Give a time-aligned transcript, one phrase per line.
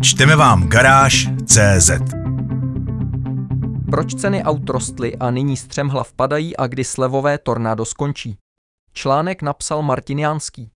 [0.00, 1.90] Čteme vám garáž CZ.
[3.90, 8.38] Proč ceny aut rostly a nyní střemhlav padají a kdy slevové tornádo skončí?
[8.92, 10.70] Článek napsal Martin Jánský.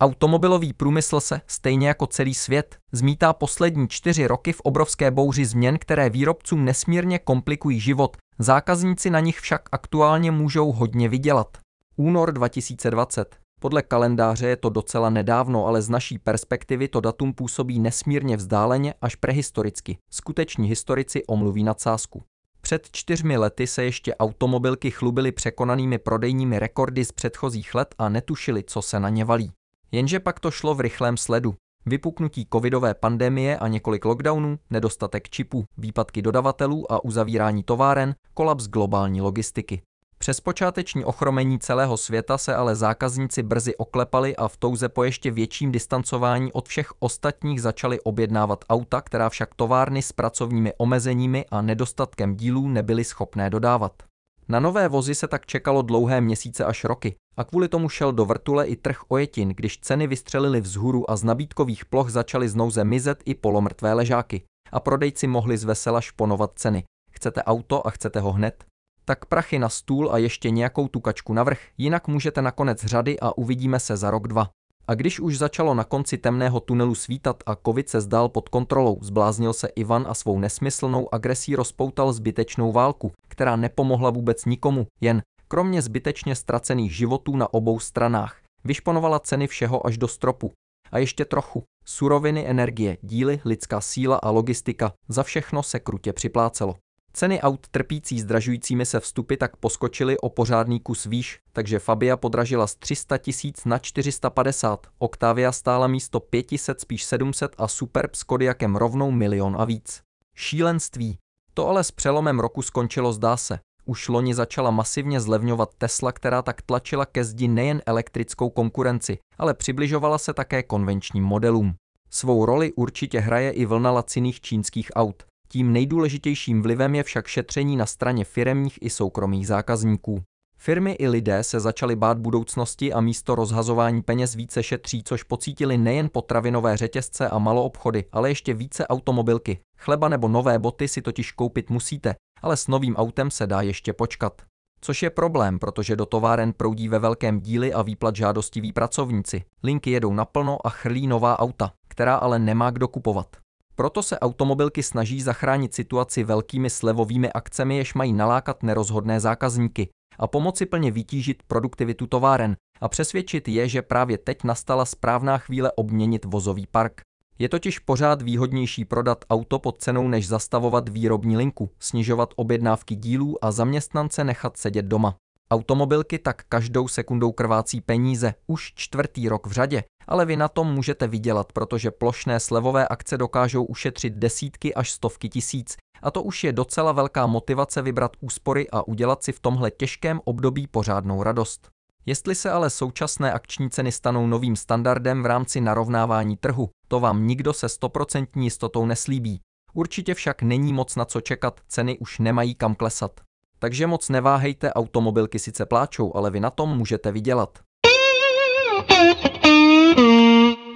[0.00, 5.78] Automobilový průmysl se, stejně jako celý svět, zmítá poslední čtyři roky v obrovské bouři změn,
[5.78, 8.16] které výrobcům nesmírně komplikují život.
[8.38, 11.58] Zákazníci na nich však aktuálně můžou hodně vydělat.
[11.96, 13.43] Únor 2020.
[13.64, 18.94] Podle kalendáře je to docela nedávno, ale z naší perspektivy to datum působí nesmírně vzdáleně
[19.00, 19.98] až prehistoricky.
[20.10, 22.22] Skuteční historici omluví nadsázku.
[22.60, 28.62] Před čtyřmi lety se ještě automobilky chlubily překonanými prodejními rekordy z předchozích let a netušili,
[28.66, 29.52] co se na ně valí.
[29.92, 31.54] Jenže pak to šlo v rychlém sledu.
[31.86, 39.20] Vypuknutí covidové pandemie a několik lockdownů, nedostatek čipů, výpadky dodavatelů a uzavírání továren, kolaps globální
[39.20, 39.82] logistiky.
[40.24, 45.30] Přes počáteční ochromení celého světa se ale zákazníci brzy oklepali a v touze po ještě
[45.30, 51.62] větším distancování od všech ostatních začali objednávat auta, která však továrny s pracovními omezeními a
[51.62, 54.02] nedostatkem dílů nebyly schopné dodávat.
[54.48, 58.24] Na nové vozy se tak čekalo dlouhé měsíce až roky a kvůli tomu šel do
[58.24, 63.22] vrtule i trh ojetin, když ceny vystřelily vzhůru a z nabídkových ploch začaly znouze mizet
[63.24, 66.84] i polomrtvé ležáky a prodejci mohli z vesela šponovat ceny.
[67.12, 68.64] Chcete auto a chcete ho hned?
[69.04, 73.80] Tak prachy na stůl a ještě nějakou tukačku navrh, jinak můžete nakonec řady a uvidíme
[73.80, 74.50] se za rok dva.
[74.88, 78.98] A když už začalo na konci temného tunelu svítat a covid se zdál pod kontrolou,
[79.02, 85.22] zbláznil se Ivan a svou nesmyslnou agresí rozpoutal zbytečnou válku, která nepomohla vůbec nikomu, jen,
[85.48, 90.52] kromě zbytečně ztracených životů na obou stranách, vyšponovala ceny všeho až do stropu.
[90.92, 91.62] A ještě trochu.
[91.84, 96.74] Suroviny, energie, díly, lidská síla a logistika, za všechno se krutě připlácelo.
[97.16, 102.66] Ceny aut trpící zdražujícími se vstupy tak poskočily o pořádný kus výš, takže Fabia podražila
[102.66, 108.76] z 300 tisíc na 450, Octavia stála místo 500 spíš 700 a Superb s Kodiakem
[108.76, 110.02] rovnou milion a víc.
[110.34, 111.18] Šílenství.
[111.54, 113.58] To ale s přelomem roku skončilo zdá se.
[113.84, 119.54] Už loni začala masivně zlevňovat Tesla, která tak tlačila ke zdi nejen elektrickou konkurenci, ale
[119.54, 121.74] přibližovala se také konvenčním modelům.
[122.10, 125.22] Svou roli určitě hraje i vlna laciných čínských aut.
[125.48, 130.22] Tím nejdůležitějším vlivem je však šetření na straně firemních i soukromých zákazníků.
[130.58, 135.78] Firmy i lidé se začaly bát budoucnosti a místo rozhazování peněz více šetří, což pocítili
[135.78, 139.58] nejen potravinové řetězce a maloobchody, ale ještě více automobilky.
[139.78, 143.92] Chleba nebo nové boty si totiž koupit musíte, ale s novým autem se dá ještě
[143.92, 144.42] počkat.
[144.80, 149.44] Což je problém, protože do továren proudí ve velkém díly a výplat žádostiví pracovníci.
[149.62, 153.43] Linky jedou naplno a chrlí nová auta, která ale nemá kdo kupovat.
[153.76, 160.26] Proto se automobilky snaží zachránit situaci velkými slevovými akcemi, jež mají nalákat nerozhodné zákazníky a
[160.26, 166.24] pomoci plně vytížit produktivitu továren a přesvědčit je, že právě teď nastala správná chvíle obměnit
[166.24, 167.00] vozový park.
[167.38, 173.44] Je totiž pořád výhodnější prodat auto pod cenou, než zastavovat výrobní linku, snižovat objednávky dílů
[173.44, 175.16] a zaměstnance nechat sedět doma.
[175.54, 180.74] Automobilky tak každou sekundou krvácí peníze už čtvrtý rok v řadě, ale vy na tom
[180.74, 186.44] můžete vydělat, protože plošné slevové akce dokážou ušetřit desítky až stovky tisíc a to už
[186.44, 191.68] je docela velká motivace vybrat úspory a udělat si v tomhle těžkém období pořádnou radost.
[192.06, 197.26] Jestli se ale současné akční ceny stanou novým standardem v rámci narovnávání trhu, to vám
[197.26, 199.40] nikdo se stoprocentní jistotou neslíbí.
[199.74, 203.20] Určitě však není moc na co čekat, ceny už nemají kam klesat.
[203.58, 207.58] Takže moc neváhejte, automobilky sice pláčou, ale vy na tom můžete vydělat.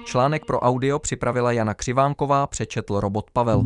[0.05, 3.63] Článek pro audio připravila Jana Křivánková, přečetl robot Pavel.